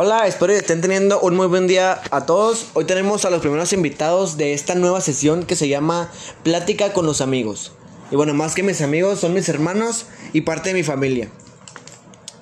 Hola, 0.00 0.28
espero 0.28 0.52
que 0.52 0.60
estén 0.60 0.80
teniendo 0.80 1.18
un 1.18 1.34
muy 1.34 1.48
buen 1.48 1.66
día 1.66 2.00
a 2.12 2.24
todos. 2.24 2.68
Hoy 2.74 2.84
tenemos 2.84 3.24
a 3.24 3.30
los 3.30 3.40
primeros 3.40 3.72
invitados 3.72 4.36
de 4.36 4.52
esta 4.52 4.76
nueva 4.76 5.00
sesión 5.00 5.42
que 5.42 5.56
se 5.56 5.66
llama 5.66 6.08
Plática 6.44 6.92
con 6.92 7.04
los 7.04 7.20
amigos. 7.20 7.72
Y 8.12 8.14
bueno, 8.14 8.32
más 8.32 8.54
que 8.54 8.62
mis 8.62 8.80
amigos, 8.80 9.18
son 9.18 9.34
mis 9.34 9.48
hermanos 9.48 10.06
y 10.32 10.42
parte 10.42 10.68
de 10.68 10.76
mi 10.76 10.84
familia. 10.84 11.30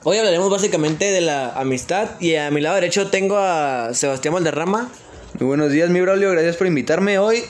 Hoy 0.05 0.19
hablaremos 0.19 0.51
básicamente 0.51 1.11
de 1.11 1.23
la 1.23 1.49
amistad 1.53 2.21
y 2.21 2.35
a 2.35 2.51
mi 2.51 2.61
lado 2.61 2.75
derecho 2.75 3.09
tengo 3.09 3.39
a 3.39 3.95
Sebastián 3.95 4.35
Valderrama 4.35 4.91
Muy 5.41 5.47
buenos 5.47 5.73
días, 5.73 5.89
mi 5.89 6.03
Braulio. 6.03 6.33
Gracias 6.33 6.57
por 6.57 6.67
invitarme 6.67 7.19
hoy. 7.19 7.43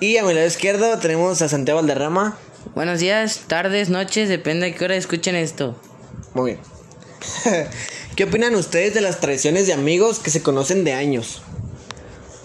y 0.00 0.16
a 0.16 0.24
mi 0.24 0.34
lado 0.34 0.48
izquierdo 0.48 0.98
tenemos 0.98 1.42
a 1.42 1.48
Santiago 1.48 1.78
Valderrama. 1.78 2.36
Buenos 2.74 2.98
días, 2.98 3.42
tardes, 3.46 3.88
noches, 3.88 4.28
depende 4.28 4.66
de 4.66 4.74
qué 4.74 4.84
hora 4.84 4.96
escuchen 4.96 5.36
esto. 5.36 5.76
Muy 6.34 6.54
bien. 6.54 7.68
¿Qué 8.16 8.22
opinan 8.24 8.54
ustedes 8.54 8.94
de 8.94 9.00
las 9.00 9.18
tradiciones 9.18 9.66
de 9.66 9.72
amigos 9.72 10.20
que 10.20 10.30
se 10.30 10.40
conocen 10.40 10.84
de 10.84 10.92
años? 10.92 11.42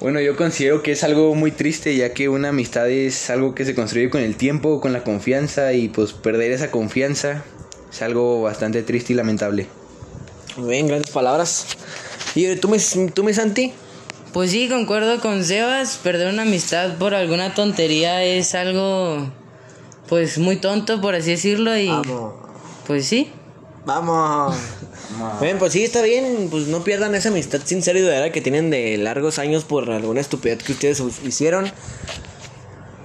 Bueno, 0.01 0.19
yo 0.19 0.35
considero 0.35 0.81
que 0.81 0.93
es 0.93 1.03
algo 1.03 1.35
muy 1.35 1.51
triste, 1.51 1.95
ya 1.95 2.11
que 2.11 2.27
una 2.27 2.49
amistad 2.49 2.89
es 2.89 3.29
algo 3.29 3.53
que 3.53 3.65
se 3.65 3.75
construye 3.75 4.09
con 4.09 4.21
el 4.21 4.35
tiempo, 4.35 4.81
con 4.81 4.93
la 4.93 5.03
confianza, 5.03 5.73
y 5.73 5.89
pues 5.89 6.13
perder 6.13 6.51
esa 6.53 6.71
confianza 6.71 7.43
es 7.91 8.01
algo 8.01 8.41
bastante 8.41 8.81
triste 8.81 9.13
y 9.13 9.15
lamentable. 9.15 9.67
Muy 10.57 10.71
bien, 10.71 10.87
grandes 10.87 11.11
palabras. 11.11 11.67
¿Y 12.33 12.55
tú, 12.55 12.69
mi, 12.69 12.77
tú, 13.13 13.23
mi 13.23 13.35
Santi? 13.35 13.71
Pues 14.33 14.49
sí, 14.49 14.69
concuerdo 14.69 15.19
con 15.19 15.43
Sebas, 15.43 15.97
perder 15.97 16.33
una 16.33 16.43
amistad 16.43 16.97
por 16.97 17.13
alguna 17.13 17.53
tontería 17.53 18.23
es 18.23 18.55
algo, 18.55 19.29
pues 20.07 20.39
muy 20.39 20.55
tonto, 20.55 20.99
por 20.99 21.13
así 21.13 21.29
decirlo, 21.29 21.77
y 21.77 21.89
Vamos. 21.89 22.33
pues 22.87 23.05
sí. 23.05 23.31
Vamos. 23.85 24.55
Bien, 25.41 25.57
pues 25.57 25.73
sí, 25.73 25.83
está 25.83 26.01
bien. 26.01 26.47
Pues 26.51 26.67
no 26.67 26.83
pierdan 26.83 27.15
esa 27.15 27.29
amistad 27.29 27.61
sincera 27.65 27.99
y 27.99 28.01
duradera 28.01 28.31
que 28.31 28.41
tienen 28.41 28.69
de 28.69 28.97
largos 28.97 29.39
años 29.39 29.63
por 29.63 29.89
alguna 29.89 30.21
estupidez 30.21 30.63
que 30.63 30.73
ustedes 30.73 31.01
hicieron. 31.25 31.71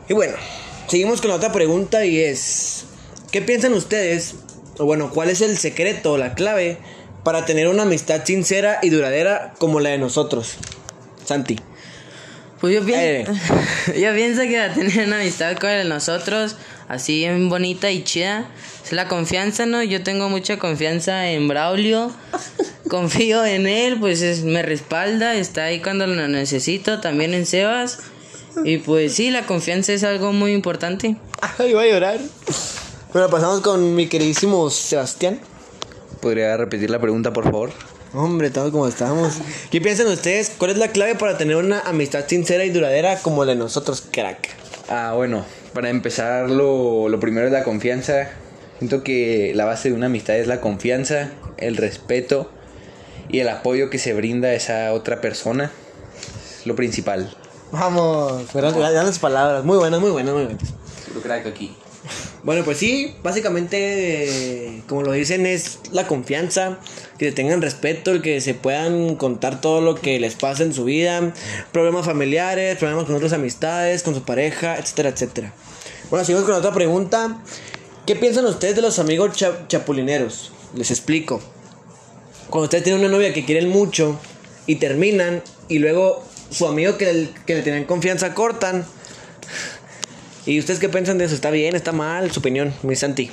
Y 0.08 0.14
bueno, 0.14 0.34
seguimos 0.88 1.20
con 1.20 1.30
la 1.30 1.36
otra 1.36 1.52
pregunta 1.52 2.04
y 2.04 2.20
es: 2.20 2.84
¿Qué 3.30 3.42
piensan 3.42 3.72
ustedes? 3.72 4.34
O 4.78 4.84
bueno, 4.84 5.10
¿cuál 5.10 5.30
es 5.30 5.40
el 5.40 5.56
secreto 5.56 6.18
la 6.18 6.34
clave 6.34 6.78
para 7.22 7.46
tener 7.46 7.68
una 7.68 7.84
amistad 7.84 8.24
sincera 8.24 8.80
y 8.82 8.90
duradera 8.90 9.54
como 9.58 9.80
la 9.80 9.90
de 9.90 9.98
nosotros? 9.98 10.56
Santi. 11.24 11.58
Pues 12.64 12.76
yo, 12.76 12.82
pien- 12.82 12.98
Eh. 12.98 13.26
yo 14.00 14.14
pienso 14.14 14.40
que 14.40 14.58
a 14.58 14.72
tener 14.72 15.06
una 15.06 15.20
amistad 15.20 15.54
con 15.58 15.86
nosotros, 15.86 16.56
así 16.88 17.18
bien 17.18 17.50
bonita 17.50 17.90
y 17.90 18.02
chida, 18.04 18.46
es 18.86 18.92
la 18.92 19.06
confianza, 19.06 19.66
¿no? 19.66 19.82
Yo 19.82 20.02
tengo 20.02 20.30
mucha 20.30 20.58
confianza 20.58 21.28
en 21.30 21.46
Braulio, 21.46 22.10
confío 22.88 23.44
en 23.44 23.66
él, 23.66 23.98
pues 24.00 24.22
es- 24.22 24.44
me 24.44 24.62
respalda, 24.62 25.34
está 25.34 25.64
ahí 25.64 25.80
cuando 25.82 26.06
lo 26.06 26.26
necesito, 26.26 27.00
también 27.02 27.34
en 27.34 27.44
Sebas. 27.44 27.98
Y 28.64 28.78
pues 28.78 29.12
sí, 29.12 29.30
la 29.30 29.44
confianza 29.44 29.92
es 29.92 30.02
algo 30.02 30.32
muy 30.32 30.52
importante. 30.54 31.16
Ay, 31.58 31.74
voy 31.74 31.88
a 31.88 31.92
llorar. 31.92 32.18
Bueno, 33.12 33.28
pasamos 33.28 33.60
con 33.60 33.94
mi 33.94 34.06
queridísimo 34.06 34.70
Sebastián. 34.70 35.38
¿Podría 36.24 36.56
repetir 36.56 36.88
la 36.88 36.98
pregunta, 36.98 37.34
por 37.34 37.44
favor? 37.44 37.70
Hombre, 38.14 38.46
estamos 38.46 38.70
como 38.70 38.88
estamos. 38.88 39.34
¿Qué 39.70 39.78
piensan 39.82 40.06
ustedes? 40.06 40.52
¿Cuál 40.56 40.70
es 40.70 40.78
la 40.78 40.88
clave 40.88 41.16
para 41.16 41.36
tener 41.36 41.56
una 41.56 41.80
amistad 41.80 42.24
sincera 42.26 42.64
y 42.64 42.70
duradera 42.70 43.18
como 43.18 43.44
la 43.44 43.52
de 43.52 43.58
nosotros, 43.58 44.02
crack? 44.10 44.48
Ah, 44.88 45.12
bueno, 45.14 45.44
para 45.74 45.90
empezar, 45.90 46.48
lo, 46.48 47.10
lo 47.10 47.20
primero 47.20 47.48
es 47.48 47.52
la 47.52 47.62
confianza. 47.62 48.30
Siento 48.78 49.04
que 49.04 49.52
la 49.54 49.66
base 49.66 49.90
de 49.90 49.96
una 49.96 50.06
amistad 50.06 50.36
es 50.36 50.46
la 50.46 50.62
confianza, 50.62 51.28
el 51.58 51.76
respeto 51.76 52.50
y 53.28 53.40
el 53.40 53.48
apoyo 53.50 53.90
que 53.90 53.98
se 53.98 54.14
brinda 54.14 54.48
a 54.48 54.54
esa 54.54 54.94
otra 54.94 55.20
persona. 55.20 55.72
Es 56.58 56.66
lo 56.66 56.74
principal. 56.74 57.36
Vamos, 57.70 58.50
grandes, 58.54 59.18
palabras. 59.18 59.62
Muy 59.62 59.76
buenas, 59.76 60.00
muy 60.00 60.10
buenas, 60.10 60.34
muy 60.34 60.44
buenas. 60.44 60.70
Lo 61.14 61.20
crack 61.20 61.48
aquí. 61.48 61.76
Bueno, 62.44 62.62
pues 62.62 62.76
sí, 62.76 63.14
básicamente, 63.22 64.82
como 64.86 65.02
lo 65.02 65.12
dicen, 65.12 65.46
es 65.46 65.78
la 65.92 66.06
confianza, 66.06 66.78
que 67.18 67.32
tengan 67.32 67.62
respeto, 67.62 68.10
el 68.10 68.20
que 68.20 68.40
se 68.42 68.52
puedan 68.52 69.16
contar 69.16 69.62
todo 69.62 69.80
lo 69.80 69.94
que 69.94 70.20
les 70.20 70.34
pasa 70.34 70.62
en 70.62 70.74
su 70.74 70.84
vida, 70.84 71.32
problemas 71.72 72.04
familiares, 72.04 72.76
problemas 72.76 73.06
con 73.06 73.14
otras 73.14 73.32
amistades, 73.32 74.02
con 74.02 74.14
su 74.14 74.24
pareja, 74.24 74.76
etcétera, 74.76 75.08
etcétera. 75.08 75.52
Bueno, 76.10 76.24
seguimos 76.26 76.46
con 76.46 76.54
otra 76.56 76.74
pregunta. 76.74 77.40
¿Qué 78.06 78.14
piensan 78.14 78.44
ustedes 78.44 78.76
de 78.76 78.82
los 78.82 78.98
amigos 78.98 79.34
cha- 79.34 79.66
chapulineros? 79.66 80.52
Les 80.74 80.90
explico. 80.90 81.40
Cuando 82.50 82.64
ustedes 82.64 82.84
tienen 82.84 83.00
una 83.00 83.10
novia 83.10 83.32
que 83.32 83.46
quieren 83.46 83.70
mucho 83.70 84.20
y 84.66 84.76
terminan 84.76 85.42
y 85.68 85.78
luego 85.78 86.22
su 86.50 86.68
amigo 86.68 86.98
que, 86.98 87.30
que 87.46 87.54
le 87.54 87.62
tenían 87.62 87.84
confianza 87.84 88.34
cortan. 88.34 88.84
¿Y 90.46 90.58
ustedes 90.58 90.78
qué 90.78 90.88
piensan 90.88 91.18
de 91.18 91.24
eso? 91.24 91.34
¿Está 91.34 91.50
bien? 91.50 91.74
¿Está 91.74 91.92
mal? 91.92 92.30
Su 92.30 92.40
opinión, 92.40 92.74
mi 92.82 92.96
Santi. 92.96 93.30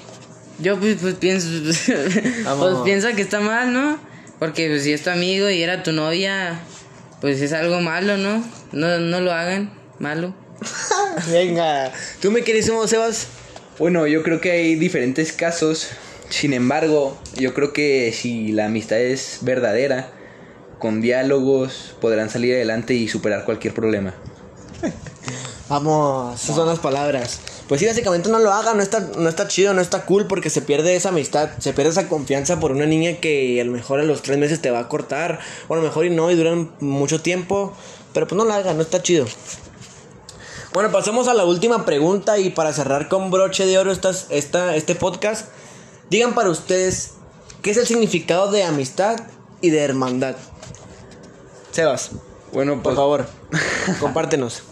Yo 0.59 0.79
pues, 0.79 0.97
pues 1.01 1.15
pienso, 1.15 1.47
pues 1.63 2.43
Vamos. 2.45 2.83
pienso 2.85 3.09
que 3.15 3.21
está 3.21 3.39
mal, 3.39 3.73
¿no? 3.73 3.99
Porque 4.39 4.67
pues, 4.69 4.83
si 4.83 4.93
es 4.93 5.03
tu 5.03 5.09
amigo 5.09 5.49
y 5.49 5.61
era 5.61 5.83
tu 5.83 5.91
novia, 5.91 6.61
pues 7.19 7.41
es 7.41 7.51
algo 7.53 7.81
malo, 7.81 8.17
¿no? 8.17 8.43
No, 8.71 8.99
no 8.99 9.19
lo 9.19 9.33
hagan, 9.33 9.73
malo. 9.99 10.33
Venga. 11.31 11.91
¿Tú 12.21 12.31
me 12.31 12.43
querísimo, 12.43 12.87
Sebas? 12.87 13.27
Bueno, 13.77 14.07
yo 14.07 14.23
creo 14.23 14.39
que 14.39 14.51
hay 14.51 14.75
diferentes 14.75 15.33
casos. 15.33 15.89
Sin 16.29 16.53
embargo, 16.53 17.19
yo 17.35 17.53
creo 17.53 17.73
que 17.73 18.13
si 18.13 18.51
la 18.53 18.67
amistad 18.67 18.99
es 18.99 19.39
verdadera, 19.41 20.11
con 20.79 21.01
diálogos 21.01 21.95
podrán 21.99 22.29
salir 22.29 22.55
adelante 22.55 22.93
y 22.93 23.07
superar 23.07 23.43
cualquier 23.43 23.73
problema. 23.73 24.13
Vamos, 25.71 26.43
esas 26.43 26.57
son 26.57 26.67
las 26.67 26.79
palabras. 26.79 27.39
Pues 27.69 27.79
sí, 27.79 27.87
básicamente 27.87 28.27
no 28.27 28.39
lo 28.39 28.51
hagan, 28.51 28.75
no 28.75 28.83
está, 28.83 28.99
no 28.99 29.29
está 29.29 29.47
chido, 29.47 29.73
no 29.73 29.79
está 29.79 30.05
cool 30.05 30.27
porque 30.27 30.49
se 30.49 30.61
pierde 30.61 30.97
esa 30.97 31.09
amistad, 31.09 31.51
se 31.59 31.71
pierde 31.71 31.91
esa 31.91 32.09
confianza 32.09 32.59
por 32.59 32.73
una 32.73 32.85
niña 32.85 33.21
que 33.21 33.61
a 33.61 33.63
lo 33.63 33.71
mejor 33.71 34.01
a 34.01 34.03
los 34.03 34.21
tres 34.21 34.37
meses 34.37 34.61
te 34.61 34.69
va 34.69 34.79
a 34.79 34.89
cortar, 34.89 35.39
o 35.69 35.73
a 35.73 35.77
lo 35.77 35.81
mejor 35.81 36.05
y 36.05 36.09
no, 36.09 36.29
y 36.29 36.35
duran 36.35 36.71
mucho 36.81 37.21
tiempo, 37.21 37.71
pero 38.13 38.27
pues 38.27 38.37
no 38.37 38.43
lo 38.43 38.51
hagan, 38.51 38.75
no 38.75 38.83
está 38.83 39.01
chido. 39.01 39.25
Bueno, 40.73 40.91
pasamos 40.91 41.29
a 41.29 41.33
la 41.33 41.45
última 41.45 41.85
pregunta 41.85 42.37
y 42.37 42.49
para 42.49 42.73
cerrar 42.73 43.07
con 43.07 43.31
broche 43.31 43.65
de 43.65 43.77
oro 43.77 43.93
estas, 43.93 44.25
esta, 44.29 44.75
este 44.75 44.95
podcast, 44.95 45.47
digan 46.09 46.35
para 46.35 46.49
ustedes, 46.49 47.11
¿qué 47.61 47.71
es 47.71 47.77
el 47.77 47.87
significado 47.87 48.51
de 48.51 48.65
amistad 48.65 49.21
y 49.61 49.69
de 49.69 49.79
hermandad? 49.79 50.35
Sebas, 51.71 52.11
Bueno, 52.51 52.73
por 52.73 52.83
pues 52.83 52.95
favor, 52.97 53.25
compártenos. 54.01 54.63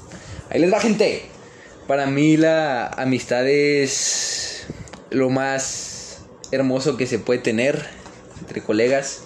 Ahí 0.49 0.59
les 0.59 0.71
va 0.71 0.79
gente. 0.79 1.23
Para 1.87 2.05
mí 2.05 2.37
la 2.37 2.87
amistad 2.87 3.47
es 3.47 4.67
lo 5.09 5.29
más 5.29 6.19
hermoso 6.51 6.97
que 6.97 7.07
se 7.07 7.19
puede 7.19 7.39
tener 7.39 7.85
entre 8.39 8.61
colegas. 8.61 9.21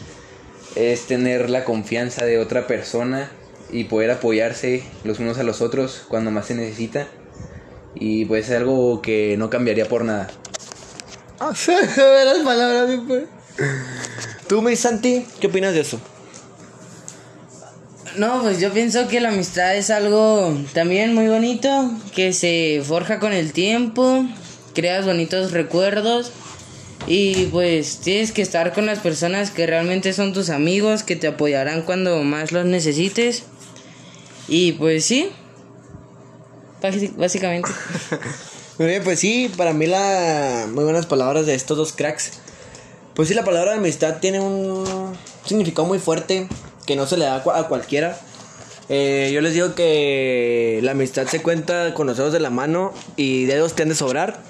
Es 0.75 1.05
tener 1.05 1.49
la 1.49 1.65
confianza 1.65 2.25
de 2.25 2.39
otra 2.39 2.67
persona 2.67 3.31
y 3.71 3.85
poder 3.85 4.11
apoyarse 4.11 4.83
los 5.03 5.19
unos 5.19 5.37
a 5.37 5.43
los 5.43 5.61
otros 5.61 6.05
cuando 6.07 6.31
más 6.31 6.47
se 6.47 6.55
necesita. 6.55 7.07
Y 7.95 8.25
pues 8.25 8.49
es 8.49 8.57
algo 8.57 9.01
que 9.01 9.35
no 9.37 9.49
cambiaría 9.49 9.87
por 9.87 10.03
nada. 10.03 10.29
las 11.39 12.43
palabras, 12.43 12.99
¿Tú, 14.47 14.61
mi 14.61 14.75
Santi, 14.75 15.25
qué 15.39 15.47
opinas 15.47 15.73
de 15.73 15.81
eso? 15.81 15.99
No, 18.17 18.41
pues 18.41 18.59
yo 18.59 18.71
pienso 18.71 19.07
que 19.07 19.19
la 19.19 19.29
amistad 19.29 19.75
es 19.75 19.89
algo 19.89 20.55
también 20.73 21.13
muy 21.13 21.27
bonito, 21.27 21.91
que 22.13 22.33
se 22.33 22.81
forja 22.85 23.19
con 23.19 23.33
el 23.33 23.53
tiempo, 23.53 24.25
creas 24.75 25.05
bonitos 25.05 25.51
recuerdos 25.51 26.31
y 27.07 27.45
pues 27.45 27.97
tienes 27.97 28.31
que 28.31 28.41
estar 28.41 28.73
con 28.73 28.85
las 28.85 28.99
personas 28.99 29.49
que 29.51 29.65
realmente 29.65 30.13
son 30.13 30.31
tus 30.33 30.49
amigos, 30.49 31.03
que 31.03 31.15
te 31.15 31.27
apoyarán 31.27 31.81
cuando 31.81 32.23
más 32.23 32.51
los 32.51 32.65
necesites. 32.65 33.43
Y 34.47 34.73
pues 34.73 35.05
sí, 35.05 35.29
básicamente. 37.17 37.69
Muy 38.77 38.87
bien, 38.87 39.03
pues 39.03 39.19
sí, 39.19 39.51
para 39.55 39.73
mí 39.73 39.85
la 39.85 40.65
muy 40.71 40.83
buenas 40.83 41.05
palabras 41.05 41.45
de 41.45 41.53
estos 41.53 41.77
dos 41.77 41.93
cracks. 41.93 42.31
Pues 43.13 43.27
sí, 43.27 43.35
la 43.35 43.45
palabra 43.45 43.75
amistad 43.75 44.17
tiene 44.19 44.39
un 44.39 45.13
significado 45.45 45.87
muy 45.87 45.99
fuerte 45.99 46.47
que 46.85 46.95
no 46.95 47.05
se 47.07 47.17
le 47.17 47.25
da 47.25 47.37
a 47.37 47.43
cua- 47.43 47.59
a 47.59 47.67
cualquiera. 47.67 48.17
Eh, 48.89 49.31
yo 49.33 49.41
les 49.41 49.53
digo 49.53 49.75
que 49.75 50.79
la 50.83 50.91
amistad 50.91 51.25
se 51.27 51.41
cuenta 51.41 51.93
con 51.93 52.05
los 52.07 52.17
dedos 52.17 52.33
de 52.33 52.39
la 52.39 52.49
mano 52.49 52.93
y 53.15 53.45
dedos 53.45 53.73
te 53.73 53.83
han 53.83 53.89
de 53.89 53.95
sobrar. 53.95 54.41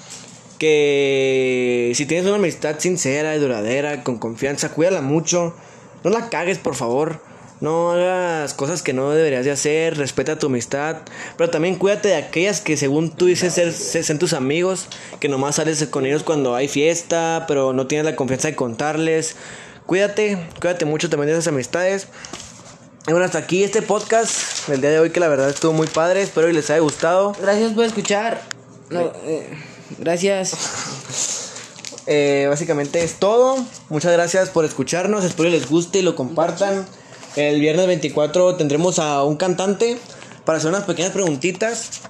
Que 0.59 1.91
si 1.95 2.05
tienes 2.05 2.25
una 2.25 2.37
amistad 2.37 2.75
sincera 2.79 3.35
y 3.35 3.39
duradera, 3.39 4.03
con 4.03 4.17
confianza, 4.17 4.69
cuídala 4.69 5.01
mucho. 5.01 5.53
No 6.03 6.09
la 6.09 6.29
cagues, 6.29 6.57
por 6.57 6.75
favor. 6.75 7.19
No 7.61 7.91
hagas 7.91 8.53
cosas 8.53 8.81
que 8.81 8.91
no 8.93 9.11
deberías 9.11 9.45
de 9.45 9.51
hacer, 9.51 9.97
respeta 9.97 10.37
tu 10.39 10.47
amistad, 10.47 10.97
pero 11.37 11.49
también 11.49 11.75
cuídate 11.75 12.09
de 12.09 12.15
aquellas 12.15 12.59
que 12.59 12.75
según 12.75 13.11
tú 13.11 13.27
dices 13.27 13.53
ser- 13.53 13.71
ser 13.71 14.17
tus 14.19 14.33
amigos, 14.33 14.87
que 15.21 15.29
nomás 15.29 15.55
sales 15.55 15.85
con 15.87 16.05
ellos 16.05 16.23
cuando 16.23 16.55
hay 16.55 16.67
fiesta, 16.67 17.45
pero 17.47 17.71
no 17.71 17.87
tienes 17.87 18.05
la 18.05 18.15
confianza 18.17 18.49
de 18.49 18.55
contarles. 18.55 19.35
Cuídate, 19.85 20.47
cuídate 20.59 20.85
mucho 20.85 21.09
también 21.09 21.27
de 21.27 21.33
esas 21.33 21.47
amistades. 21.47 22.07
Y 23.07 23.11
bueno, 23.11 23.25
hasta 23.25 23.37
aquí 23.37 23.63
este 23.63 23.81
podcast 23.81 24.67
del 24.69 24.79
día 24.79 24.91
de 24.91 24.99
hoy 24.99 25.09
que 25.09 25.19
la 25.19 25.27
verdad 25.27 25.49
estuvo 25.49 25.73
muy 25.73 25.87
padre. 25.87 26.21
Espero 26.21 26.47
que 26.47 26.53
les 26.53 26.69
haya 26.69 26.79
gustado. 26.79 27.33
Gracias 27.41 27.73
por 27.73 27.83
escuchar. 27.83 28.41
No, 28.89 29.11
eh, 29.25 29.49
gracias. 29.99 30.53
Eh, 32.05 32.47
básicamente 32.49 33.01
es 33.01 33.13
todo. 33.13 33.55
Muchas 33.87 34.11
gracias 34.11 34.49
por 34.49 34.65
escucharnos. 34.65 35.23
Espero 35.23 35.49
que 35.49 35.57
les 35.57 35.69
guste 35.69 35.99
y 35.99 36.01
lo 36.01 36.17
compartan. 36.17 36.85
El 37.37 37.61
viernes 37.61 37.87
24 37.87 38.57
tendremos 38.57 38.99
a 38.99 39.23
un 39.23 39.37
cantante 39.37 39.97
para 40.43 40.57
hacer 40.57 40.69
unas 40.69 40.83
pequeñas 40.83 41.13
preguntitas. 41.13 42.01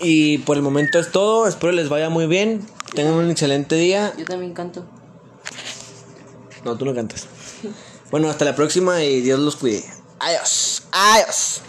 Y 0.00 0.38
por 0.38 0.58
el 0.58 0.62
momento 0.62 0.98
es 0.98 1.10
todo. 1.12 1.48
Espero 1.48 1.72
les 1.72 1.88
vaya 1.88 2.10
muy 2.10 2.26
bien. 2.26 2.60
Tengan 2.94 3.14
un 3.14 3.30
excelente 3.30 3.74
día. 3.76 4.12
Yo 4.18 4.26
también 4.26 4.52
canto. 4.52 4.84
No, 6.64 6.76
tú 6.76 6.84
no 6.84 6.94
cantas. 6.94 7.26
Bueno, 8.10 8.28
hasta 8.28 8.44
la 8.44 8.56
próxima 8.56 9.02
y 9.02 9.20
Dios 9.20 9.38
los 9.40 9.56
cuide. 9.56 9.84
Adiós. 10.18 10.82
Adiós. 10.92 11.62